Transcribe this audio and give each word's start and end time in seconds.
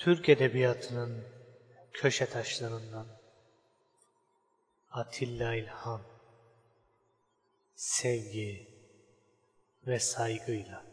Türk 0.00 0.28
Edebiyatı'nın 0.28 1.24
köşe 1.92 2.26
taşlarından 2.26 3.06
Atilla 4.90 5.54
İlhan 5.54 6.00
sevgi 7.74 8.68
ve 9.86 9.98
saygıyla. 9.98 10.89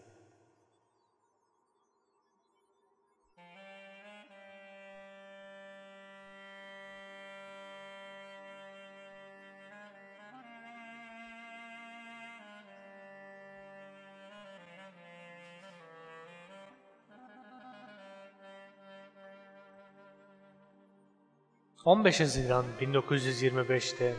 ...15 21.88 22.20
Haziran 22.20 22.66
1925'te 22.82 24.16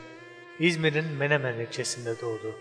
İzmir'in 0.59 1.05
Menemen 1.05 1.59
ilçesinde 1.59 2.21
doğdu. 2.21 2.55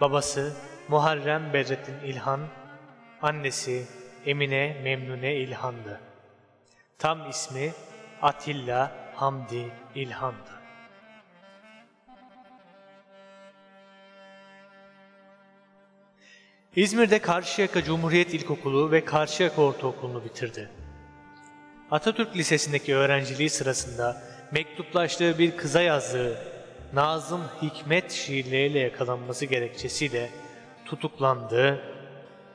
Babası 0.00 0.56
Muharrem 0.88 1.52
Bedrettin 1.52 1.94
İlhan, 2.04 2.40
annesi 3.22 3.86
Emine 4.26 4.80
Memnune 4.84 5.36
İlhan'dı. 5.36 6.00
Tam 6.98 7.30
ismi 7.30 7.72
Atilla 8.22 8.92
Hamdi 9.14 9.72
İlhan'dı. 9.94 10.50
İzmir'de 16.76 17.18
Karşıyaka 17.18 17.84
Cumhuriyet 17.84 18.34
İlkokulu 18.34 18.90
ve 18.90 19.04
Karşıyaka 19.04 19.62
Ortaokulu'nu 19.62 20.24
bitirdi. 20.24 20.81
Atatürk 21.92 22.36
Lisesi'ndeki 22.36 22.94
öğrenciliği 22.94 23.50
sırasında 23.50 24.22
mektuplaştığı 24.50 25.38
bir 25.38 25.56
kıza 25.56 25.82
yazdığı 25.82 26.38
Nazım 26.92 27.42
Hikmet 27.62 28.12
şiirleriyle 28.12 28.78
yakalanması 28.78 29.46
gerekçesiyle 29.46 30.30
tutuklandı 30.84 31.80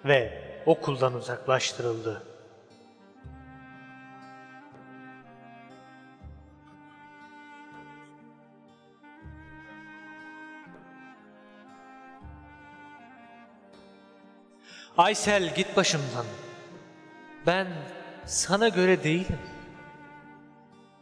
ve 0.05 0.41
okuldan 0.65 1.13
uzaklaştırıldı. 1.13 2.23
Aysel 14.97 15.55
git 15.55 15.77
başımdan. 15.77 16.25
Ben 17.45 17.67
sana 18.27 18.67
göre 18.69 19.03
değilim. 19.03 19.39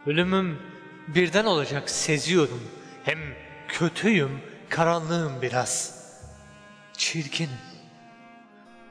Ölümüm 0.06 0.60
birden 1.08 1.46
olacak 1.46 1.90
seziyorum. 1.90 2.62
Hem 3.04 3.20
kötüyüm, 3.68 4.40
karanlığım 4.70 5.42
biraz. 5.42 5.96
Çirkinim. 6.98 7.50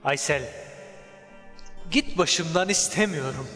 Aysel, 0.04 0.42
git 1.90 2.18
başımdan 2.18 2.68
istemiyorum. 2.68 3.46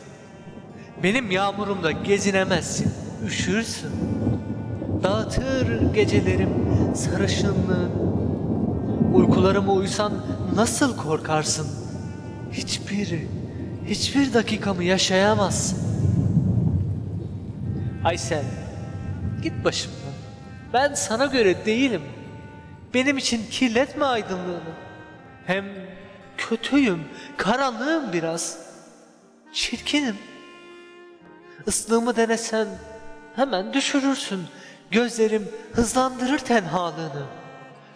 Benim 1.03 1.31
yağmurumda 1.31 1.91
gezinemezsin, 1.91 2.95
üşürsün. 3.27 3.93
Dağıtır 5.03 5.95
gecelerim 5.95 6.55
sarışınlığın. 6.95 7.93
Uykularıma 9.15 9.73
uysan 9.73 10.27
nasıl 10.55 10.97
korkarsın? 10.97 11.69
Hiçbir, 12.53 13.19
hiçbir 13.89 14.35
dakikamı 14.35 14.85
yaşayamazsın. 14.85 15.79
Aysel, 18.05 18.45
git 19.43 19.65
başımdan. 19.65 20.13
Ben 20.73 20.95
sana 20.95 21.27
göre 21.27 21.67
değilim. 21.67 22.03
Benim 22.95 23.19
için 23.19 23.47
kirletme 23.51 24.05
aydınlığını. 24.05 24.75
Hem 25.47 25.65
kötüyüm, 26.37 27.05
karanlığım 27.37 28.13
biraz. 28.13 28.59
Çirkinim. 29.53 30.17
Islığımı 31.67 32.17
denesen 32.17 32.69
hemen 33.37 33.73
düşürürsün. 33.73 34.41
Gözlerim 34.91 35.49
hızlandırır 35.73 36.39
tenhalığını. 36.39 37.27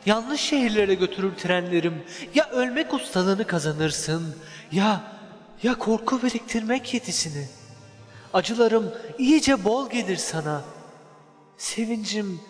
Yanlış 0.06 0.40
şehirlere 0.40 0.94
götürür 0.94 1.32
trenlerim. 1.34 2.02
Ya 2.34 2.50
ölmek 2.50 2.94
ustalığını 2.94 3.46
kazanırsın 3.46 4.36
ya 4.72 5.00
ya 5.62 5.78
korku 5.78 6.22
biriktirmek 6.22 6.94
yetisini. 6.94 7.48
Acılarım 8.34 8.92
iyice 9.18 9.64
bol 9.64 9.90
gelir 9.90 10.16
sana. 10.16 10.62
Sevincim 11.56 12.40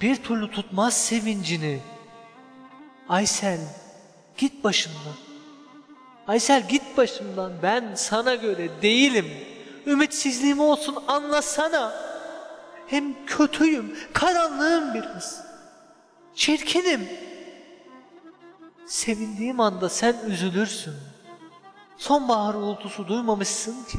bir 0.00 0.16
türlü 0.16 0.50
tutmaz 0.50 0.96
sevincini. 0.96 1.80
Aysel 3.08 3.60
git 4.36 4.64
başımdan. 4.64 5.16
Aysel 6.28 6.68
git 6.68 6.96
başımdan. 6.96 7.52
Ben 7.62 7.94
sana 7.94 8.34
göre 8.34 8.82
değilim. 8.82 9.26
Ümitsizliğim 9.86 10.60
olsun 10.60 10.96
anlasana. 11.08 11.92
Hem 12.86 13.26
kötüyüm, 13.26 13.96
karanlığım 14.12 14.94
biraz. 14.94 15.44
Çirkinim. 16.34 17.08
Sevindiğim 18.86 19.60
anda 19.60 19.88
sen 19.88 20.16
üzülürsün. 20.28 20.94
Sonbahar 21.98 22.54
uğultusu 22.54 23.08
duymamışsın 23.08 23.84
ki. 23.84 23.98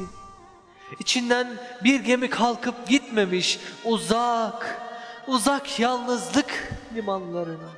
İçinden 1.00 1.48
bir 1.84 2.00
gemi 2.00 2.30
kalkıp 2.30 2.88
gitmemiş 2.88 3.60
uzak, 3.86 4.82
uzak 5.28 5.80
yalnızlık 5.80 6.74
limanlarına. 6.96 7.70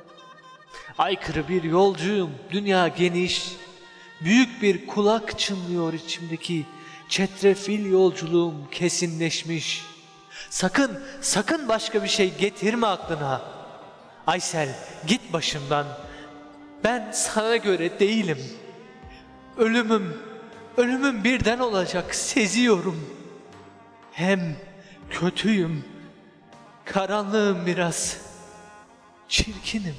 Aykırı 0.98 1.48
bir 1.48 1.62
yolcuyum, 1.62 2.30
dünya 2.50 2.88
geniş. 2.88 3.52
Büyük 4.20 4.62
bir 4.62 4.86
kulak 4.86 5.38
çınlıyor 5.38 5.92
içimdeki. 5.92 6.66
Çetrefil 7.08 7.90
yolculuğum 7.90 8.54
kesinleşmiş. 8.70 9.84
Sakın, 10.50 11.02
sakın 11.20 11.68
başka 11.68 12.02
bir 12.02 12.08
şey 12.08 12.34
getirme 12.34 12.86
aklına. 12.86 13.42
Aysel 14.26 14.68
git 15.06 15.32
başımdan. 15.32 15.86
Ben 16.84 17.12
sana 17.12 17.56
göre 17.56 18.00
değilim. 18.00 18.38
Ölümüm, 19.56 20.18
ölümüm 20.76 21.24
birden 21.24 21.58
olacak 21.58 22.14
seziyorum. 22.14 23.06
Hem 24.12 24.56
kötüyüm, 25.10 25.84
karanlığım 26.84 27.66
biraz, 27.66 28.16
çirkinim. 29.28 29.96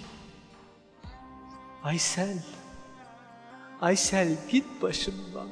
Aysel, 1.84 2.38
Aysel 3.82 4.38
git 4.50 4.66
başımdan. 4.82 5.48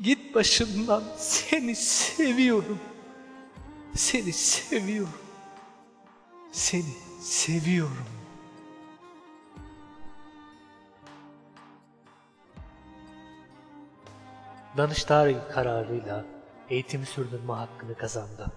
Git 0.00 0.34
başımdan. 0.34 1.04
Seni 1.16 1.76
seviyorum. 1.76 2.78
Seni 3.94 4.32
seviyorum. 4.32 5.18
Seni 6.52 6.92
seviyorum. 7.20 8.19
Danıştay 14.76 15.36
kararıyla 15.48 16.24
eğitimi 16.70 17.06
sürdürme 17.06 17.52
hakkını 17.52 17.94
kazandı. 17.96 18.52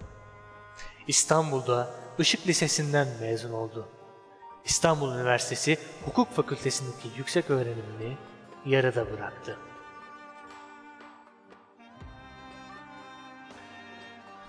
İstanbul'da 1.08 1.90
Işık 2.18 2.46
Lisesi'nden 2.46 3.08
mezun 3.20 3.52
oldu. 3.52 3.88
İstanbul 4.64 5.14
Üniversitesi 5.14 5.78
Hukuk 6.04 6.32
Fakültesindeki 6.32 7.08
yüksek 7.16 7.50
öğrenimini 7.50 8.16
yarıda 8.66 9.12
bıraktı. 9.12 9.56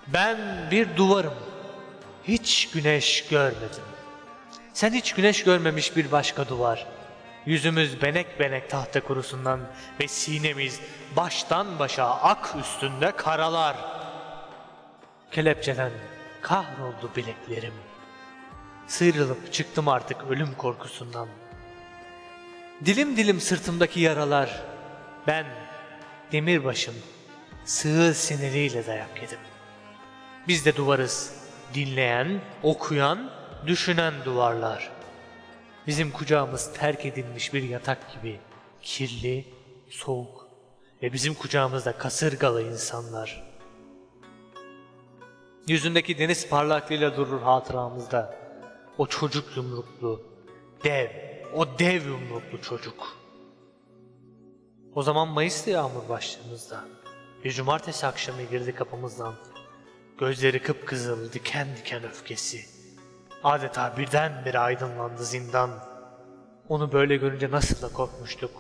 Ben 0.07 0.38
bir 0.71 0.97
duvarım. 0.97 1.33
Hiç 2.23 2.69
güneş 2.71 3.27
görmedim. 3.27 3.83
Sen 4.73 4.94
hiç 4.94 5.13
güneş 5.13 5.44
görmemiş 5.44 5.95
bir 5.95 6.11
başka 6.11 6.47
duvar. 6.47 6.88
Yüzümüz 7.45 8.01
benek 8.01 8.39
benek 8.39 8.69
tahta 8.69 9.00
kurusundan 9.03 9.59
ve 10.00 10.07
sinemiz 10.07 10.80
baştan 11.15 11.80
başa 11.80 12.06
ak 12.06 12.56
üstünde 12.59 13.12
karalar. 13.12 13.77
Kelepçeden 15.31 15.92
kahroldu 16.42 17.12
bileklerim. 17.15 17.74
Sıyrılıp 18.88 19.53
çıktım 19.53 19.88
artık 19.88 20.18
ölüm 20.30 20.53
korkusundan. 20.53 21.27
Dilim 22.86 23.18
dilim 23.18 23.39
sırtımdaki 23.39 24.00
yaralar. 24.00 24.62
Ben 25.27 25.45
demirbaşım 26.31 26.95
sığır 27.65 28.13
siniriyle 28.13 28.88
dayak 28.88 29.21
yedim. 29.21 29.39
Biz 30.47 30.65
de 30.65 30.75
duvarız. 30.75 31.45
Dinleyen, 31.74 32.42
okuyan, 32.63 33.31
düşünen 33.68 34.13
duvarlar. 34.25 34.94
Bizim 35.87 36.11
kucağımız 36.11 36.73
terk 36.73 37.05
edilmiş 37.05 37.53
bir 37.53 37.63
yatak 37.63 38.13
gibi 38.13 38.39
kirli, 38.81 39.45
soğuk 39.89 40.47
ve 41.01 41.13
bizim 41.13 41.33
kucağımızda 41.33 41.97
kasırgalı 41.97 42.63
insanlar. 42.63 43.55
Yüzündeki 45.67 46.17
deniz 46.17 46.49
parlaklığıyla 46.49 47.17
durur 47.17 47.41
hatıramızda. 47.41 48.35
O 48.97 49.07
çocuk 49.07 49.57
yumruklu, 49.57 50.21
dev, 50.83 51.09
o 51.53 51.79
dev 51.79 52.05
yumruklu 52.05 52.61
çocuk. 52.61 53.17
O 54.95 55.03
zaman 55.03 55.27
Mayıs'ta 55.27 55.71
yağmur 55.71 56.09
başladığımızda. 56.09 56.83
Bir 57.43 57.51
cumartesi 57.51 58.07
akşamı 58.07 58.41
girdi 58.41 58.75
kapımızdan. 58.75 59.35
Gözleri 60.17 60.61
kıpkızıl, 60.61 61.33
diken 61.33 61.67
diken 61.77 62.03
öfkesi. 62.03 62.84
Adeta 63.45 63.97
birdenbire 63.97 64.59
aydınlandı 64.59 65.24
zindan. 65.24 65.69
Onu 66.69 66.92
böyle 66.92 67.15
görünce 67.18 67.51
nasıl 67.51 67.81
da 67.81 67.94
korkmuştuk. 67.94 68.51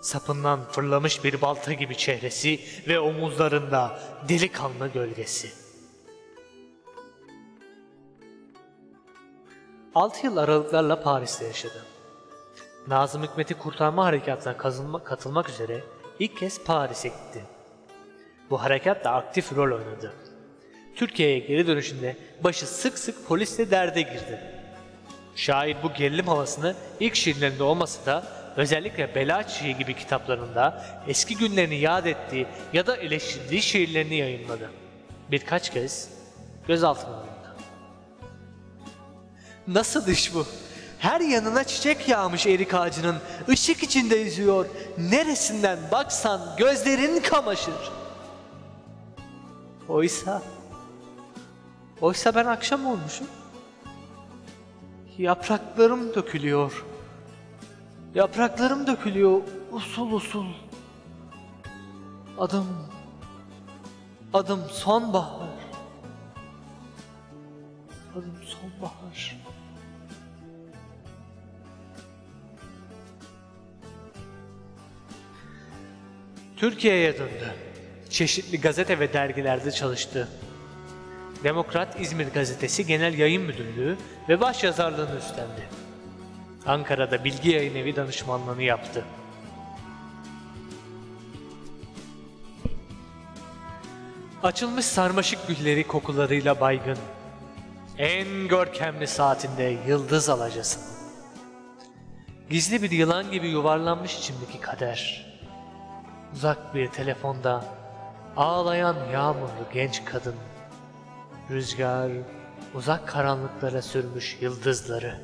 Sapından 0.00 0.60
fırlamış 0.70 1.24
bir 1.24 1.40
balta 1.40 1.72
gibi 1.72 1.96
çehresi 1.96 2.60
ve 2.88 3.00
omuzlarında 3.00 4.00
delikanlı 4.28 4.88
gölgesi. 4.88 5.50
Altı 9.94 10.26
yıl 10.26 10.36
aralıklarla 10.36 11.02
Paris'te 11.02 11.46
yaşadı. 11.46 11.84
Nazım 12.88 13.22
Hikmet'i 13.22 13.54
kurtarma 13.54 14.04
harekatına 14.04 14.52
kazınma- 14.52 15.04
katılmak 15.04 15.48
üzere 15.48 15.84
ilk 16.18 16.36
kez 16.36 16.64
Paris'e 16.64 17.08
gitti. 17.08 17.44
Bu 18.50 18.62
harekatta 18.62 19.10
aktif 19.10 19.56
rol 19.56 19.72
oynadı. 19.78 20.12
Türkiye'ye 21.00 21.38
geri 21.38 21.66
dönüşünde 21.66 22.16
başı 22.44 22.66
sık 22.66 22.98
sık 22.98 23.28
polisle 23.28 23.70
derde 23.70 24.02
girdi. 24.02 24.40
Şair 25.36 25.76
bu 25.82 25.92
gerilim 25.92 26.26
havasını 26.26 26.74
ilk 27.00 27.14
şiirlerinde 27.14 27.62
olmasa 27.62 28.06
da 28.06 28.26
özellikle 28.56 29.14
Bela 29.14 29.48
Çiçeği 29.48 29.78
gibi 29.78 29.96
kitaplarında 29.96 30.84
eski 31.08 31.36
günlerini 31.36 31.76
yad 31.76 32.06
ettiği 32.06 32.46
ya 32.72 32.86
da 32.86 32.96
eleştirdiği 32.96 33.62
şiirlerini 33.62 34.14
yayınladı. 34.14 34.70
Birkaç 35.30 35.70
kez 35.70 36.08
gözaltına 36.68 37.14
alındı. 37.14 37.54
Nasıl 39.66 40.08
iş 40.08 40.34
bu? 40.34 40.46
Her 40.98 41.20
yanına 41.20 41.64
çiçek 41.64 42.08
yağmış 42.08 42.46
erik 42.46 42.74
ağacının, 42.74 43.16
ışık 43.48 43.82
içinde 43.82 44.16
yüzüyor. 44.16 44.66
Neresinden 44.98 45.78
baksan 45.92 46.40
gözlerin 46.58 47.20
kamaşır. 47.20 47.74
Oysa, 49.88 50.42
oysa 52.00 52.34
ben 52.34 52.46
akşam 52.46 52.86
olmuşum. 52.86 53.26
Yapraklarım 55.18 56.14
dökülüyor. 56.14 56.84
Yapraklarım 58.14 58.86
dökülüyor 58.86 59.42
usul 59.72 60.12
usul. 60.12 60.46
Adım, 62.38 62.66
adım 64.34 64.60
sonbahar. 64.70 65.48
Adım 68.12 68.36
sonbahar. 68.44 69.36
Türkiye'ye 76.56 77.18
döndü. 77.18 77.54
Çeşitli 78.10 78.60
gazete 78.60 78.98
ve 79.00 79.12
dergilerde 79.12 79.70
çalıştı. 79.70 80.28
Demokrat 81.44 82.00
İzmir 82.00 82.28
Gazetesi 82.28 82.86
Genel 82.86 83.18
Yayın 83.18 83.42
Müdürlüğü 83.42 83.96
ve 84.28 84.40
başyazarlığını 84.40 85.18
üstlendi. 85.18 85.68
Ankara'da 86.66 87.24
Bilgi 87.24 87.50
Yayın 87.50 87.74
Evi 87.74 87.96
danışmanlığını 87.96 88.62
yaptı. 88.62 89.04
Açılmış 94.42 94.84
sarmaşık 94.84 95.48
gülleri 95.48 95.86
kokularıyla 95.86 96.60
baygın. 96.60 96.98
En 97.98 98.48
görkemli 98.48 99.06
saatinde 99.06 99.78
yıldız 99.88 100.28
alacasın. 100.28 100.82
Gizli 102.50 102.82
bir 102.82 102.90
yılan 102.90 103.30
gibi 103.30 103.48
yuvarlanmış 103.48 104.18
içimdeki 104.18 104.60
kader. 104.60 105.26
Uzak 106.34 106.74
bir 106.74 106.88
telefonda 106.88 107.64
ağlayan 108.36 108.96
yağmurlu 109.12 109.66
genç 109.72 110.04
kadın. 110.04 110.34
Rüzgar 111.50 112.10
uzak 112.74 113.08
karanlıklara 113.08 113.82
sürmüş 113.82 114.38
yıldızları. 114.40 115.20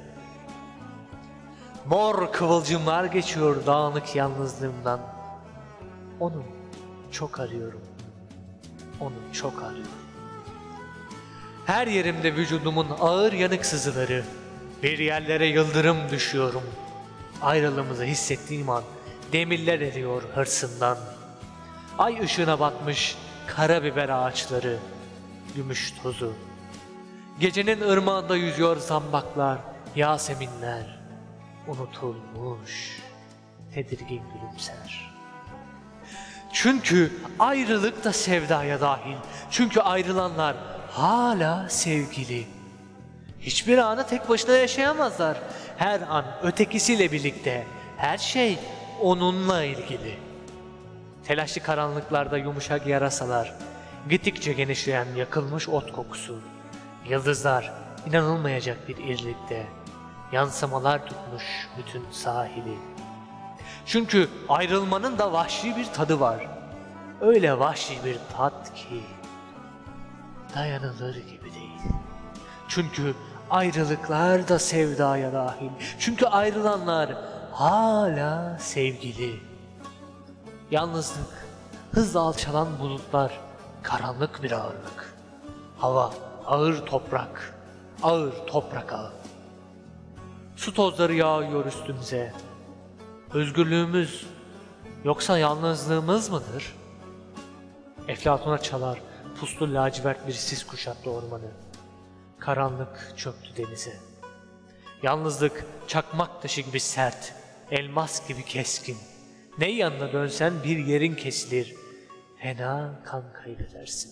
Mor 1.86 2.32
kıvılcımlar 2.32 3.04
geçiyor 3.04 3.66
dağınık 3.66 4.16
yalnızlığımdan. 4.16 5.00
Onu 6.20 6.44
çok 7.12 7.40
arıyorum. 7.40 7.80
Onu 9.00 9.14
çok 9.32 9.62
arıyorum. 9.62 9.90
Her 11.66 11.86
yerimde 11.86 12.34
vücudumun 12.34 12.86
ağır 13.00 13.32
yanık 13.32 13.66
sızıları. 13.66 14.24
Bir 14.82 14.98
yerlere 14.98 15.46
yıldırım 15.46 15.96
düşüyorum. 16.10 16.62
Ayrılığımızı 17.42 18.04
hissettiğim 18.04 18.70
an 18.70 18.82
demirler 19.32 19.80
eriyor 19.80 20.22
hırsından. 20.34 20.98
Ay 21.98 22.20
ışığına 22.24 22.60
batmış 22.60 23.16
karabiber 23.46 24.08
ağaçları, 24.08 24.78
gümüş 25.56 25.94
tozu. 26.02 26.32
Gecenin 27.40 27.80
ırmağında 27.80 28.36
yüzüyor 28.36 28.76
zambaklar, 28.76 29.58
yaseminler. 29.96 30.98
Unutulmuş, 31.68 33.02
tedirgin 33.74 34.22
gülümser. 34.34 35.12
Çünkü 36.52 37.12
ayrılık 37.38 38.04
da 38.04 38.12
sevdaya 38.12 38.80
dahil. 38.80 39.16
Çünkü 39.50 39.80
ayrılanlar 39.80 40.56
hala 40.90 41.68
sevgili. 41.68 42.46
Hiçbir 43.40 43.78
anı 43.78 44.06
tek 44.06 44.28
başına 44.28 44.56
yaşayamazlar. 44.56 45.36
Her 45.76 46.00
an 46.00 46.24
ötekisiyle 46.42 47.12
birlikte. 47.12 47.66
Her 47.96 48.18
şey 48.18 48.58
onunla 49.00 49.64
ilgili. 49.64 50.18
Telaşlı 51.24 51.62
karanlıklarda 51.62 52.38
yumuşak 52.38 52.86
yarasalar, 52.86 53.54
gittikçe 54.10 54.52
genişleyen 54.52 55.06
yakılmış 55.16 55.68
ot 55.68 55.92
kokusu, 55.92 56.38
yıldızlar 57.08 57.72
inanılmayacak 58.06 58.88
bir 58.88 58.96
irlikte, 58.96 59.66
yansımalar 60.32 61.06
tutmuş 61.06 61.68
bütün 61.78 62.04
sahili. 62.10 62.78
Çünkü 63.86 64.28
ayrılmanın 64.48 65.18
da 65.18 65.32
vahşi 65.32 65.76
bir 65.76 65.84
tadı 65.84 66.20
var. 66.20 66.46
Öyle 67.20 67.58
vahşi 67.58 68.04
bir 68.04 68.16
tat 68.36 68.74
ki 68.74 69.02
dayanılır 70.54 71.14
gibi 71.14 71.54
değil. 71.54 71.80
Çünkü 72.68 73.14
ayrılıklar 73.50 74.48
da 74.48 74.58
sevdaya 74.58 75.32
dahil. 75.32 75.70
Çünkü 75.98 76.26
ayrılanlar 76.26 77.10
hala 77.52 78.58
sevgili. 78.58 79.40
Yalnızlık, 80.70 81.46
hızla 81.92 82.20
alçalan 82.20 82.78
bulutlar, 82.78 83.45
karanlık 83.82 84.42
bir 84.42 84.52
ağırlık. 84.52 85.14
Hava, 85.78 86.12
ağır 86.46 86.86
toprak, 86.86 87.54
ağır 88.02 88.46
toprak 88.46 88.92
ağı. 88.92 89.12
Su 90.56 90.74
tozları 90.74 91.14
yağıyor 91.14 91.66
üstümüze. 91.66 92.32
Özgürlüğümüz 93.34 94.26
yoksa 95.04 95.38
yalnızlığımız 95.38 96.30
mıdır? 96.30 96.74
Eflatuna 98.08 98.58
çalar 98.58 98.98
puslu 99.40 99.74
lacivert 99.74 100.28
bir 100.28 100.32
sis 100.32 100.66
kuşattı 100.66 101.10
ormanı. 101.10 101.50
Karanlık 102.38 103.12
çöktü 103.16 103.56
denize. 103.56 103.96
Yalnızlık 105.02 105.64
çakmak 105.86 106.42
taşı 106.42 106.60
gibi 106.60 106.80
sert, 106.80 107.34
elmas 107.70 108.28
gibi 108.28 108.44
keskin. 108.44 108.96
Ne 109.58 109.70
yanına 109.70 110.12
dönsen 110.12 110.52
bir 110.64 110.78
yerin 110.78 111.14
kesilir, 111.14 111.74
fena 112.46 113.02
kan 113.04 113.32
kaybedersin. 113.32 114.10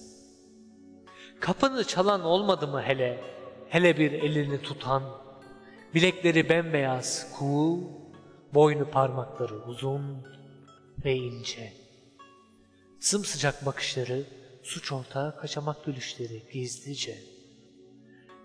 Kapını 1.40 1.84
çalan 1.84 2.24
olmadı 2.24 2.68
mı 2.68 2.82
hele, 2.82 3.20
hele 3.68 3.98
bir 3.98 4.12
elini 4.12 4.62
tutan, 4.62 5.02
bilekleri 5.94 6.48
bembeyaz, 6.48 7.32
cool, 7.38 7.78
boynu 8.54 8.90
parmakları 8.90 9.54
uzun 9.54 10.26
ve 11.04 11.14
ince. 11.14 11.72
Sımsıcak 13.00 13.66
bakışları, 13.66 14.24
suç 14.62 14.92
ortağı 14.92 15.36
kaçamak 15.36 15.84
gülüşleri 15.84 16.42
gizlice. 16.52 17.18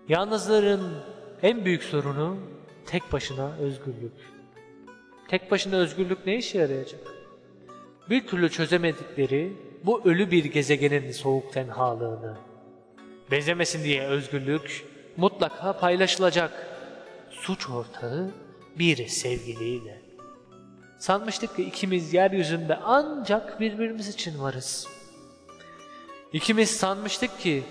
Yalnızların 0.08 1.04
en 1.42 1.64
büyük 1.64 1.82
sorunu 1.82 2.36
tek 2.86 3.12
başına 3.12 3.56
özgürlük. 3.56 4.12
Tek 5.28 5.50
başına 5.50 5.76
özgürlük 5.76 6.26
ne 6.26 6.36
işe 6.36 6.58
yarayacak? 6.58 7.00
Bir 8.10 8.26
türlü 8.26 8.50
çözemedikleri 8.50 9.69
bu 9.84 10.04
ölü 10.04 10.30
bir 10.30 10.44
gezegenin 10.44 11.12
soğuk 11.12 11.52
tenhalığını. 11.52 12.36
Benzemesin 13.30 13.84
diye 13.84 14.02
özgürlük 14.02 14.84
mutlaka 15.16 15.78
paylaşılacak. 15.78 16.66
Suç 17.30 17.70
ortağı 17.70 18.30
bir 18.78 19.06
sevgiliyle. 19.06 20.02
Sanmıştık 20.98 21.56
ki 21.56 21.62
ikimiz 21.62 22.14
yeryüzünde 22.14 22.76
ancak 22.76 23.60
birbirimiz 23.60 24.08
için 24.08 24.40
varız. 24.40 24.88
İkimiz 26.32 26.70
sanmıştık 26.70 27.40
ki 27.40 27.64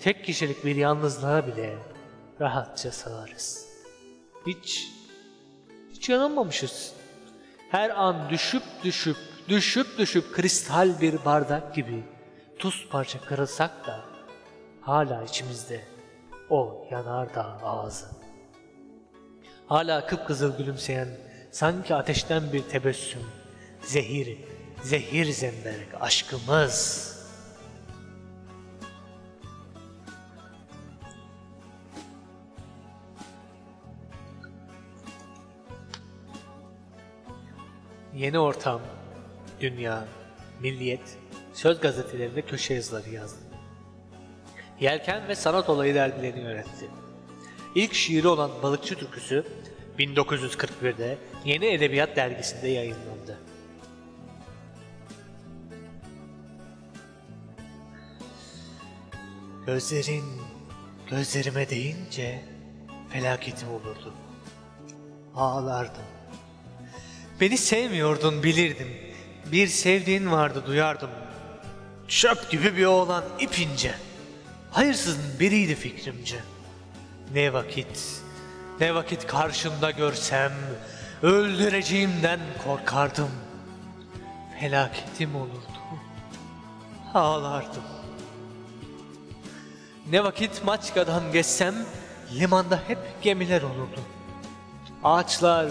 tek 0.00 0.24
kişilik 0.24 0.64
bir 0.64 0.76
yalnızlığa 0.76 1.46
bile 1.46 1.78
rahatça 2.40 2.90
sığarız. 2.92 3.68
Hiç, 4.46 4.88
hiç 5.92 6.08
yanılmamışız. 6.08 6.92
Her 7.70 7.90
an 7.90 8.30
düşüp 8.30 8.62
düşüp, 8.84 9.16
düşüp 9.48 9.98
düşüp 9.98 10.32
kristal 10.32 11.00
bir 11.00 11.24
bardak 11.24 11.74
gibi 11.74 12.04
tuz 12.58 12.88
parça 12.90 13.20
kırılsak 13.20 13.86
da 13.86 14.00
hala 14.80 15.24
içimizde 15.24 15.84
o 16.50 16.86
yanardağ 16.90 17.60
ağzı. 17.62 18.06
Hala 19.66 20.06
kıpkızıl 20.06 20.58
gülümseyen 20.58 21.08
sanki 21.50 21.94
ateşten 21.94 22.52
bir 22.52 22.62
tebessüm, 22.62 23.22
zehir, 23.82 24.38
zehir 24.82 25.32
zemberek 25.32 25.88
aşkımız. 26.00 27.08
Yeni 38.14 38.38
ortam, 38.38 38.80
dünya, 39.60 40.04
milliyet, 40.60 41.18
söz 41.52 41.80
gazetelerinde 41.80 42.42
köşe 42.42 42.74
yazıları 42.74 43.10
yazdı. 43.10 43.38
Yelken 44.80 45.28
ve 45.28 45.34
sanat 45.34 45.68
olayı 45.68 45.94
dergilerini 45.94 46.40
yönetti. 46.40 46.90
İlk 47.74 47.94
şiiri 47.94 48.28
olan 48.28 48.50
Balıkçı 48.62 48.94
Türküsü 48.94 49.44
1941'de 49.98 51.18
Yeni 51.44 51.66
Edebiyat 51.66 52.16
Dergisi'nde 52.16 52.68
yayınlandı. 52.68 53.38
Gözlerin 59.66 60.24
gözlerime 61.10 61.70
değince 61.70 62.40
felaketim 63.08 63.68
olurdu. 63.68 64.14
Ağlardım. 65.34 66.02
Beni 67.40 67.58
sevmiyordun 67.58 68.42
bilirdim. 68.42 69.07
Bir 69.52 69.66
sevdiğin 69.66 70.32
vardı 70.32 70.62
duyardım. 70.66 71.10
Çöp 72.08 72.50
gibi 72.50 72.76
bir 72.76 72.84
oğlan 72.84 73.24
ipince. 73.40 73.94
Hayırsızın 74.70 75.40
biriydi 75.40 75.74
fikrimce. 75.74 76.36
Ne 77.34 77.52
vakit, 77.52 78.22
ne 78.80 78.94
vakit 78.94 79.26
karşımda 79.26 79.90
görsem 79.90 80.52
öldüreceğimden 81.22 82.40
korkardım. 82.64 83.30
Felaketim 84.60 85.36
olurdu. 85.36 85.68
Ağlardım. 87.14 87.82
Ne 90.10 90.24
vakit 90.24 90.64
Maçka'dan 90.64 91.32
geçsem 91.32 91.74
limanda 92.34 92.80
hep 92.88 92.98
gemiler 93.22 93.62
olurdu. 93.62 94.00
Ağaçlar 95.04 95.66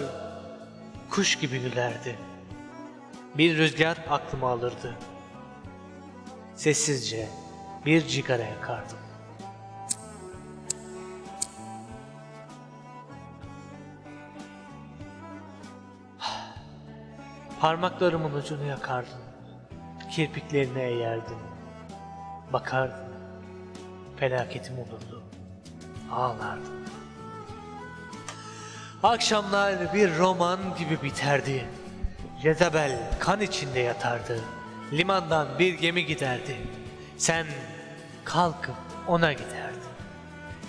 kuş 1.10 1.38
gibi 1.38 1.58
gülerdi. 1.58 2.27
Bir 3.34 3.56
rüzgar 3.58 3.98
aklımı 4.10 4.46
alırdı. 4.46 4.96
Sessizce 6.54 7.28
bir 7.86 8.06
cigara 8.06 8.42
yakardım. 8.42 8.98
Parmaklarımın 17.60 18.34
ucunu 18.34 18.64
yakardım. 18.64 19.18
Kirpiklerine 20.10 20.82
eğerdim. 20.82 21.38
Bakardım. 22.52 23.08
Felaketim 24.16 24.78
olurdu. 24.78 25.22
Ağlardım. 26.12 26.84
Akşamlar 29.02 29.94
bir 29.94 30.18
roman 30.18 30.58
gibi 30.78 31.02
biterdi. 31.02 31.68
Jezebel 32.42 32.98
kan 33.20 33.40
içinde 33.40 33.80
yatardı. 33.80 34.40
Limandan 34.92 35.58
bir 35.58 35.74
gemi 35.74 36.06
giderdi. 36.06 36.56
Sen 37.16 37.46
kalkıp 38.24 38.74
ona 39.08 39.32
giderdin. 39.32 39.78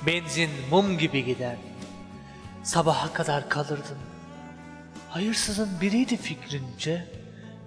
Benzin 0.06 0.50
mum 0.72 0.98
gibi 0.98 1.26
giderdi. 1.26 1.70
Sabaha 2.64 3.14
kadar 3.14 3.50
kalırdın. 3.50 3.98
Hayırsızın 5.10 5.70
biriydi 5.82 6.18
fikrince. 6.18 7.08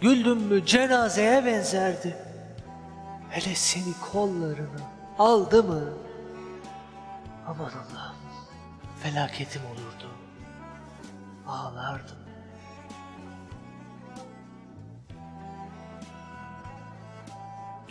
Güldün 0.00 0.38
mü 0.38 0.66
cenazeye 0.66 1.46
benzerdi. 1.46 2.16
Hele 3.30 3.54
seni 3.54 3.94
kollarına 4.12 4.80
aldı 5.18 5.62
mı? 5.62 5.84
Aman 7.46 7.70
Allah'ım 7.70 8.16
felaketim 9.02 9.62
olurdu. 9.66 10.10
Ağlardım. 11.46 12.21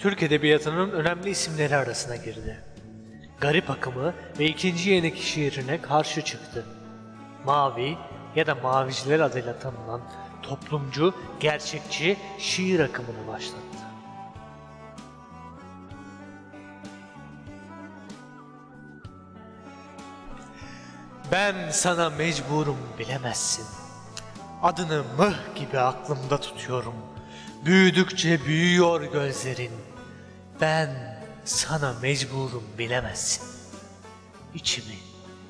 Türk 0.01 0.23
Edebiyatı'nın 0.23 0.91
önemli 0.91 1.29
isimleri 1.29 1.75
arasına 1.75 2.15
girdi. 2.15 2.63
Garip 3.39 3.69
akımı 3.69 4.13
ve 4.39 4.45
ikinci 4.45 4.89
yenik 4.89 5.17
şiirine 5.17 5.81
karşı 5.81 6.21
çıktı. 6.21 6.65
Mavi 7.45 7.97
ya 8.35 8.47
da 8.47 8.55
Maviciler 8.55 9.19
adıyla 9.19 9.59
tanınan 9.59 10.01
toplumcu, 10.41 11.13
gerçekçi 11.39 12.17
şiir 12.37 12.79
akımını 12.79 13.27
başlattı. 13.27 13.77
Ben 21.31 21.69
sana 21.71 22.09
mecburum 22.09 22.77
bilemezsin. 22.99 23.65
Adını 24.63 25.03
mıh 25.17 25.55
gibi 25.55 25.79
aklımda 25.79 26.37
tutuyorum. 26.41 26.95
Büyüdükçe 27.65 28.45
büyüyor 28.45 29.01
gözlerin. 29.01 29.90
Ben 30.61 31.17
sana 31.45 31.93
mecburum 32.01 32.63
bilemezsin. 32.77 33.43
İçimi 34.53 34.95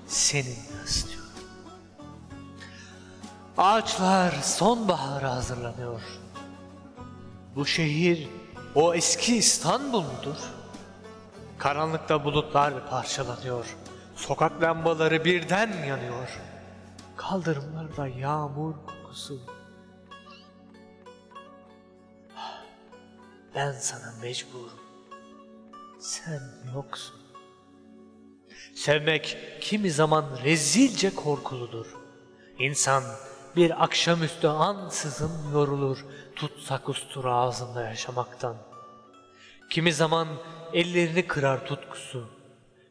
seninle 0.08 0.84
ısıtıyorum. 0.86 1.30
Ağaçlar 3.58 4.32
sonbahara 4.32 5.36
hazırlanıyor. 5.36 6.02
Bu 7.56 7.66
şehir 7.66 8.30
o 8.76 8.94
eski 8.94 9.36
İstanbul 9.36 10.02
mudur? 10.02 10.38
Karanlıkta 11.58 12.24
bulutlar 12.26 12.90
parçalanıyor. 12.90 13.66
Sokak 14.16 14.62
lambaları 14.62 15.26
birden 15.26 15.86
yanıyor. 15.88 16.40
Kaldırımlarda 17.18 18.08
yağmur 18.08 18.74
kokusu. 18.88 19.40
Ben 23.56 23.72
sana 23.72 24.14
mecburum. 24.22 24.81
Sen 26.02 26.42
yoksun. 26.76 27.16
Sevmek 28.76 29.38
kimi 29.62 29.92
zaman 29.92 30.26
rezilce 30.44 31.16
korkuludur. 31.16 31.86
İnsan 32.60 33.04
bir 33.56 33.84
akşamüstü 33.84 34.48
ansızın 34.48 35.52
yorulur 35.54 36.06
tutsak 36.36 36.90
ustur 36.90 37.26
ağzında 37.26 37.84
yaşamaktan. 37.84 38.58
Kimi 39.70 39.94
zaman 39.94 40.28
ellerini 40.74 41.28
kırar 41.28 41.66
tutkusu. 41.66 42.30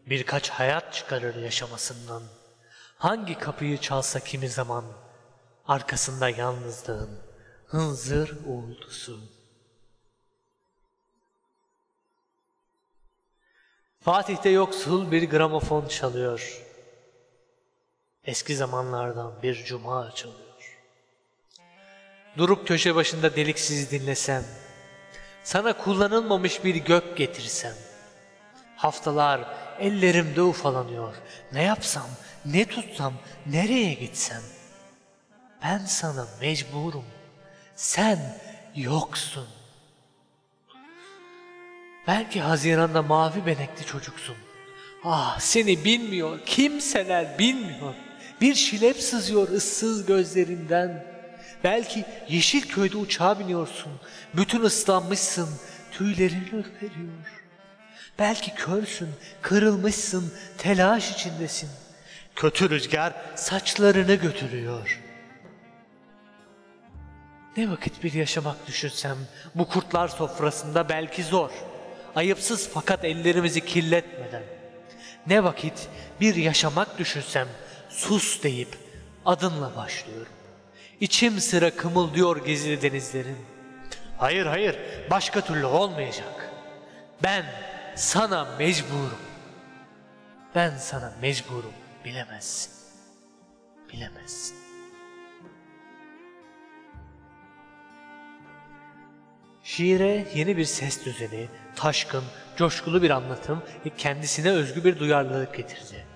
Birkaç 0.07 0.51
hayat 0.51 0.95
çıkarır 0.95 1.35
yaşamasından. 1.35 2.23
Hangi 2.97 3.39
kapıyı 3.39 3.79
çalsa 3.79 4.21
kimi 4.21 4.49
zaman 4.49 4.85
arkasında 5.67 6.29
yalnızlığın 6.29 7.19
hınzır 7.67 8.39
uğultusu. 8.47 9.40
Fatih'te 14.05 14.49
yoksul 14.51 15.11
bir 15.13 15.31
gramofon 15.31 15.89
çalıyor. 15.89 16.63
Eski 18.25 18.57
zamanlardan 18.57 19.43
bir 19.43 19.65
cuma 19.65 20.11
çalıyor. 20.15 20.79
Durup 22.37 22.69
köşe 22.69 22.95
başında 22.95 23.37
deliksiz 23.37 23.91
dinlesem, 23.91 24.45
sana 25.45 25.73
kullanılmamış 25.73 26.65
bir 26.65 26.75
gök 26.75 27.17
getirsem, 27.17 27.75
haftalar 28.77 29.41
ellerimde 29.79 30.43
ufalanıyor. 30.43 31.15
Ne 31.53 31.63
yapsam, 31.63 32.07
ne 32.45 32.65
tutsam, 32.65 33.15
nereye 33.47 33.95
gitsem? 33.95 34.43
Ben 35.63 35.79
sana 35.79 36.27
mecburum. 36.41 37.05
Sen 37.77 38.41
yoksun. 38.75 39.60
Belki 42.07 42.41
Haziran'da 42.41 43.03
mavi 43.03 43.47
benekli 43.47 43.87
çocuksun. 43.87 44.37
Ah 45.05 45.39
seni 45.41 45.85
bilmiyor, 45.85 46.41
kimseler 46.47 47.39
bilmiyor. 47.39 47.95
Bir 48.41 48.55
şilep 48.55 48.97
sızıyor 48.97 49.49
ıssız 49.49 50.07
gözlerinden. 50.07 51.07
Belki 51.65 52.05
Yeşilköy'de 52.29 52.97
uçağa 52.97 53.39
biniyorsun. 53.39 53.93
Bütün 54.35 54.61
ıslanmışsın. 54.63 55.49
Tüylerin 55.93 56.45
ürperiyor. 56.45 57.41
Belki 58.19 58.55
körsün, 58.55 59.09
kırılmışsın, 59.43 60.33
telaş 60.59 61.11
içindesin. 61.11 61.71
Kötü 62.37 62.71
rüzgar 62.71 63.15
saçlarını 63.35 64.15
götürüyor. 64.15 65.01
Ne 67.57 67.71
vakit 67.71 68.05
bir 68.05 68.13
yaşamak 68.13 68.67
düşünsem 68.67 69.17
bu 69.55 69.69
kurtlar 69.69 70.09
sofrasında 70.09 70.89
belki 70.89 71.25
zor. 71.25 71.51
Ayıpsız 72.17 72.69
fakat 72.75 73.05
ellerimizi 73.05 73.65
kirletmeden. 73.65 74.43
Ne 75.27 75.45
vakit 75.45 75.89
bir 76.21 76.35
yaşamak 76.35 76.99
düşünsem 76.99 77.49
sus 77.89 78.43
deyip 78.43 78.69
adınla 79.25 79.77
başlıyorum. 79.77 80.33
İçim 81.01 81.41
sıra 81.41 81.77
kımıldıyor 81.77 82.45
gizli 82.45 82.83
denizlerin. 82.83 83.39
Hayır 84.19 84.47
hayır 84.47 84.77
başka 85.11 85.41
türlü 85.41 85.67
olmayacak. 85.67 86.53
Ben 87.23 87.45
sana 87.97 88.49
mecburum. 88.59 89.19
Ben 90.55 90.77
sana 90.77 91.13
mecburum 91.23 91.73
bilemezsin. 92.05 92.73
Bilemezsin. 93.93 94.57
Şiire 99.65 100.27
yeni 100.35 100.57
bir 100.57 100.65
ses 100.65 101.05
düzeni, 101.05 101.49
taşkın, 101.81 102.25
coşkulu 102.57 103.03
bir 103.03 103.11
anlatım 103.11 103.63
ve 103.87 103.91
kendisine 103.97 104.51
özgü 104.51 104.85
bir 104.85 104.99
duyarlılık 104.99 105.55
getirdi. 105.55 106.07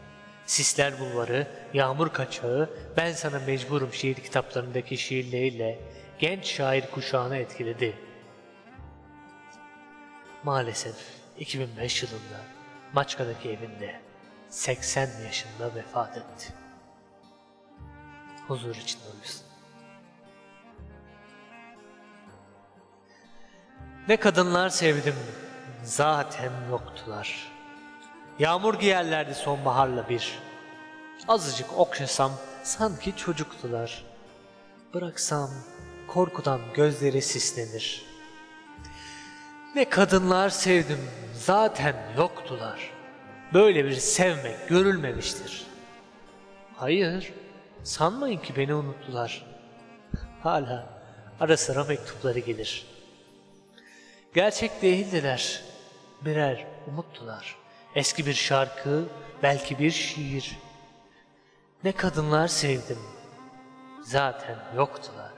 Sisler 0.46 1.00
Bulvarı, 1.00 1.46
Yağmur 1.74 2.08
Kaçağı, 2.08 2.70
Ben 2.96 3.12
Sana 3.12 3.38
Mecburum 3.38 3.92
şiir 3.92 4.14
kitaplarındaki 4.14 4.98
şiirleriyle 4.98 5.78
genç 6.18 6.46
şair 6.46 6.90
kuşağını 6.90 7.36
etkiledi. 7.36 7.96
Maalesef 10.42 10.94
2005 11.38 12.02
yılında 12.02 12.40
Maçka'daki 12.92 13.48
evinde 13.48 14.00
80 14.48 15.08
yaşında 15.24 15.74
vefat 15.74 16.16
etti. 16.16 16.52
Huzur 18.48 18.76
içinde 18.76 19.04
uyusun. 19.16 19.46
Ne 24.08 24.16
kadınlar 24.16 24.68
sevdim, 24.68 25.14
zaten 25.84 26.52
yoktular. 26.70 27.48
Yağmur 28.38 28.74
giyerlerdi 28.74 29.34
sonbaharla 29.34 30.08
bir. 30.08 30.38
Azıcık 31.28 31.78
okşasam 31.78 32.32
sanki 32.62 33.16
çocuktular. 33.16 34.04
Bıraksam 34.94 35.50
korkudan 36.08 36.60
gözleri 36.74 37.22
sislenir. 37.22 38.02
Ne 39.74 39.88
kadınlar 39.88 40.48
sevdim, 40.48 41.10
zaten 41.34 41.96
yoktular. 42.16 42.90
Böyle 43.54 43.84
bir 43.84 43.94
sevmek 43.94 44.68
görülmemiştir. 44.68 45.66
Hayır, 46.76 47.32
sanmayın 47.82 48.38
ki 48.38 48.56
beni 48.56 48.74
unuttular. 48.74 49.46
Hala 50.42 50.86
ara 51.40 51.56
sıra 51.56 51.84
mektupları 51.84 52.38
gelir. 52.38 52.86
Gerçek 54.34 54.82
değildiler, 54.82 55.62
birer 56.24 56.66
umuttular. 56.86 57.56
Eski 57.94 58.26
bir 58.26 58.34
şarkı, 58.34 59.04
belki 59.42 59.78
bir 59.78 59.90
şiir. 59.90 60.58
Ne 61.84 61.92
kadınlar 61.92 62.48
sevdim, 62.48 62.98
zaten 64.02 64.58
yoktular. 64.76 65.32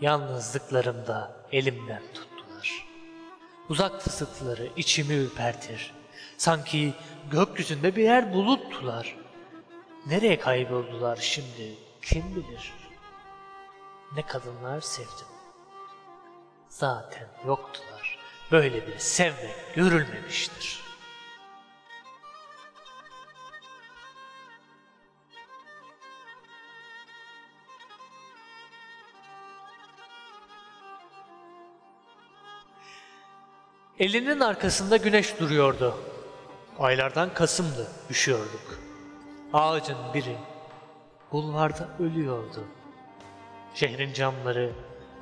Yalnızlıklarımda 0.00 1.36
elimden 1.52 2.02
tuttular. 2.14 2.86
Uzak 3.68 4.00
tısıkları 4.00 4.68
içimi 4.76 5.14
ürpertir. 5.14 5.94
Sanki 6.36 6.94
gökyüzünde 7.30 7.96
birer 7.96 8.34
buluttular. 8.34 9.16
Nereye 10.06 10.38
kayboldular 10.38 11.16
şimdi 11.16 11.74
kim 12.02 12.36
bilir. 12.36 12.72
Ne 14.14 14.26
kadınlar 14.26 14.80
sevdim. 14.80 15.26
Zaten 16.68 17.28
yoktular. 17.46 17.95
Böyle 18.52 18.86
bir 18.86 18.98
sevmek 18.98 19.74
görülmemiştir. 19.74 20.86
Elinin 33.98 34.40
arkasında 34.40 34.96
güneş 34.96 35.40
duruyordu. 35.40 35.98
Aylardan 36.78 37.34
Kasım'dı, 37.34 37.86
üşüyorduk. 38.10 38.78
Ağacın 39.52 39.96
biri 40.14 40.36
bulvarda 41.32 41.88
ölüyordu. 41.98 42.64
Şehrin 43.74 44.12
camları 44.12 44.72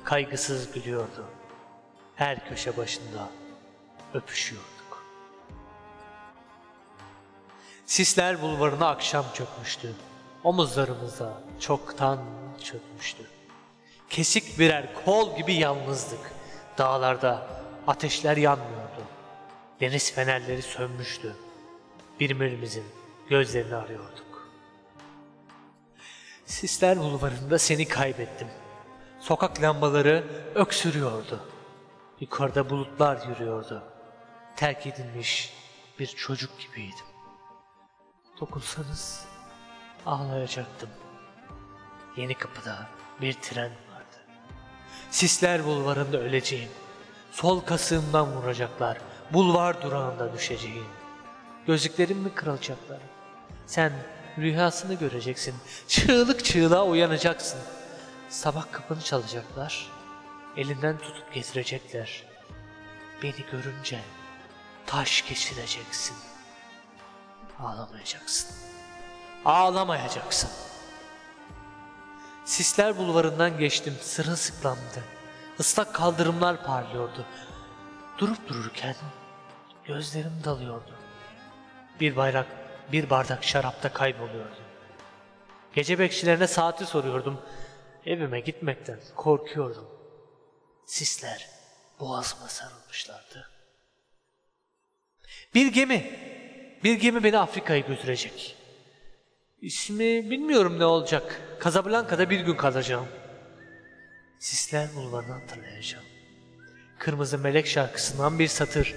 kaygısız 0.03 0.71
gülüyordu. 0.71 1.25
Her 2.15 2.49
köşe 2.49 2.77
başında 2.77 3.29
öpüşüyorduk. 4.13 5.05
Sisler 7.85 8.41
bulvarına 8.41 8.89
akşam 8.89 9.25
çökmüştü. 9.33 9.95
Omuzlarımıza 10.43 11.41
çoktan 11.59 12.19
çökmüştü. 12.63 13.23
Kesik 14.09 14.59
birer 14.59 15.03
kol 15.05 15.37
gibi 15.37 15.53
yalnızdık. 15.53 16.31
Dağlarda 16.77 17.47
ateşler 17.87 18.37
yanmıyordu. 18.37 19.03
Deniz 19.79 20.13
fenerleri 20.13 20.61
sönmüştü. 20.61 21.35
Birbirimizin 22.19 22.85
gözlerini 23.29 23.75
arıyorduk. 23.75 24.49
Sisler 26.45 26.99
bulvarında 26.99 27.59
seni 27.59 27.87
kaybettim. 27.87 28.47
Sokak 29.19 29.61
lambaları 29.61 30.23
öksürüyordu. 30.55 31.54
Yukarıda 32.19 32.69
bulutlar 32.69 33.27
yürüyordu. 33.27 33.83
Terk 34.55 34.87
edilmiş 34.87 35.53
bir 35.99 36.07
çocuk 36.07 36.59
gibiydim. 36.59 37.05
Dokunsanız 38.39 39.25
ağlayacaktım. 40.05 40.89
Yeni 42.17 42.33
kapıda 42.33 42.87
bir 43.21 43.33
tren 43.33 43.71
vardı. 43.71 44.17
Sisler 45.11 45.65
bulvarında 45.65 46.17
öleceğim. 46.17 46.69
Sol 47.31 47.59
kasığımdan 47.59 48.31
vuracaklar. 48.31 48.97
Bulvar 49.33 49.81
durağında 49.81 50.33
düşeceğim. 50.33 50.87
Gözlüklerim 51.67 52.17
mi 52.17 52.33
kırılacaklar? 52.35 52.99
Sen 53.65 53.93
rüyasını 54.37 54.93
göreceksin. 54.93 55.55
Çığlık 55.87 56.45
çığlığa 56.45 56.85
uyanacaksın. 56.85 57.59
Sabah 58.29 58.71
kapını 58.71 59.01
çalacaklar. 59.01 59.94
Elinden 60.57 60.97
tutup 60.97 61.33
getirecekler. 61.33 62.23
Beni 63.23 63.45
görünce 63.51 63.99
taş 64.85 65.27
geçireceksin. 65.29 66.17
Ağlamayacaksın. 67.59 68.55
Ağlamayacaksın. 69.45 70.49
Sisler 72.45 72.97
bulvarından 72.97 73.57
geçtim 73.57 73.93
sırılsıklamdı. 74.01 75.03
Islak 75.59 75.93
kaldırımlar 75.93 76.65
parlıyordu. 76.65 77.25
Durup 78.17 78.49
dururken 78.49 78.95
gözlerim 79.85 80.41
dalıyordu. 80.43 80.91
Bir 81.99 82.15
bayrak, 82.15 82.47
bir 82.91 83.09
bardak 83.09 83.43
şarapta 83.43 83.93
kayboluyordu. 83.93 84.55
Gece 85.73 85.99
bekçilerine 85.99 86.47
saati 86.47 86.85
soruyordum. 86.85 87.41
Evime 88.05 88.39
gitmekten 88.39 88.99
korkuyordum. 89.15 89.94
Sisler 90.85 91.49
boğazıma 91.99 92.47
sarılmışlardı. 92.47 93.49
Bir 95.53 95.67
gemi, 95.73 96.19
bir 96.83 96.99
gemi 96.99 97.23
beni 97.23 97.37
Afrika'ya 97.37 97.79
götürecek. 97.79 98.55
İsmi 99.61 100.29
bilmiyorum 100.29 100.79
ne 100.79 100.85
olacak. 100.85 101.41
Casablanca'da 101.63 102.29
bir 102.29 102.39
gün 102.39 102.55
kalacağım. 102.55 103.07
Sisler 104.39 104.95
bulvarını 104.95 105.33
hatırlayacağım. 105.33 106.05
Kırmızı 106.99 107.37
Melek 107.37 107.67
şarkısından 107.67 108.39
bir 108.39 108.47
satır, 108.47 108.95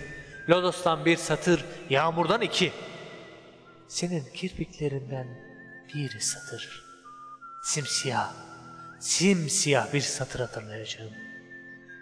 Lodos'tan 0.49 1.05
bir 1.05 1.17
satır, 1.17 1.65
Yağmur'dan 1.91 2.41
iki. 2.41 2.73
Senin 3.89 4.25
kirpiklerinden 4.35 5.27
bir 5.95 6.21
satır. 6.21 6.85
Simsiyah, 7.65 8.33
simsiyah 9.01 9.93
bir 9.93 10.01
satır 10.01 10.41
hatırlayacağım. 10.41 11.28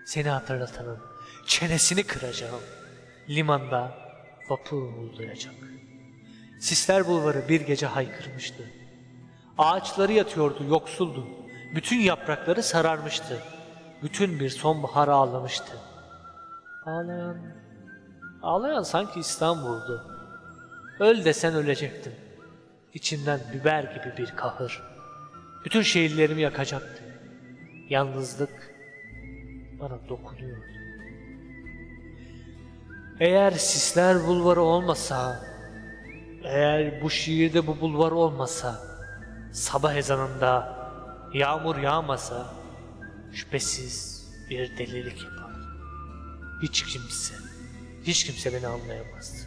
Seni 0.06 0.28
hatırlatanın 0.28 0.98
çenesini 1.46 2.02
kıracağım. 2.02 2.60
Limanda 3.28 3.94
vapur 4.48 4.82
uğurlayacak. 4.82 5.54
Sisler 6.60 7.06
bulvarı 7.06 7.48
bir 7.48 7.60
gece 7.60 7.86
haykırmıştı. 7.86 8.62
Ağaçları 9.58 10.12
yatıyordu, 10.12 10.64
yoksuldu. 10.68 11.26
Bütün 11.74 11.96
yaprakları 11.96 12.62
sararmıştı. 12.62 13.42
Bütün 14.02 14.40
bir 14.40 14.50
sonbaharı 14.50 15.12
ağlamıştı. 15.12 15.78
Ağlayan, 16.84 17.36
ağlayan 18.42 18.82
sanki 18.82 19.20
İstanbul'du. 19.20 20.06
Öl 21.00 21.24
desen 21.24 21.54
ölecektim. 21.54 22.12
İçimden 22.94 23.40
biber 23.54 23.82
gibi 23.82 24.16
bir 24.18 24.36
kahır. 24.36 24.82
Bütün 25.64 25.82
şehirlerimi 25.82 26.42
yakacaktı. 26.42 27.02
Yalnızlık 27.88 28.75
bana 29.80 30.08
dokunuyordu. 30.08 30.62
Eğer 33.20 33.50
sisler 33.50 34.26
bulvarı 34.26 34.62
olmasa, 34.62 35.46
eğer 36.44 37.02
bu 37.02 37.10
şiirde 37.10 37.66
bu 37.66 37.80
bulvar 37.80 38.12
olmasa, 38.12 38.82
sabah 39.52 39.94
ezanında 39.94 40.78
yağmur 41.34 41.76
yağmasa, 41.76 42.46
şüphesiz 43.32 44.26
bir 44.50 44.78
delilik 44.78 45.24
yapardım. 45.24 45.66
Hiç 46.62 46.82
kimse, 46.82 47.34
hiç 48.04 48.24
kimse 48.24 48.52
beni 48.52 48.66
anlayamazdı. 48.66 49.38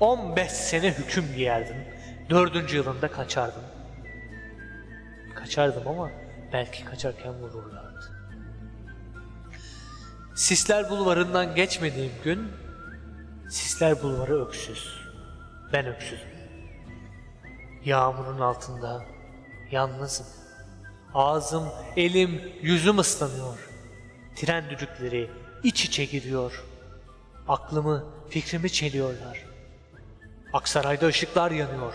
15 0.00 0.50
sene 0.50 0.90
hüküm 0.90 1.24
giyerdim. 1.36 1.76
Dördüncü 2.30 2.76
yılında 2.76 3.10
kaçardım. 3.10 3.62
Kaçardım 5.34 5.88
ama 5.88 6.10
belki 6.52 6.84
kaçarken 6.84 7.32
vururlardı. 7.32 7.89
Sisler 10.40 10.90
bulvarından 10.90 11.54
geçmediğim 11.54 12.12
gün 12.24 12.52
Sisler 13.50 14.02
bulvarı 14.02 14.46
öksüz. 14.46 14.88
Ben 15.72 15.86
öksüzüm. 15.86 16.28
Yağmurun 17.84 18.40
altında 18.40 19.04
yalnızım. 19.70 20.26
Ağzım, 21.14 21.68
elim, 21.96 22.52
yüzüm 22.62 22.98
ıslanıyor. 22.98 23.68
Tren 24.36 24.70
düdükleri 24.70 25.30
iç 25.62 25.84
içe 25.84 26.04
giriyor. 26.04 26.64
Aklımı, 27.48 28.04
fikrimi 28.30 28.72
çeliyorlar. 28.72 29.46
Aksaray'da 30.52 31.06
ışıklar 31.06 31.50
yanıyor. 31.50 31.94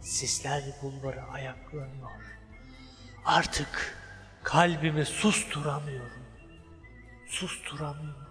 Sisler 0.00 0.62
bulvarı 0.82 1.22
ayaklanıyor. 1.22 2.10
Artık 3.24 3.96
kalbimi 4.42 5.04
susturamıyorum. 5.04 6.21
Susturamıyorum. 7.32 8.21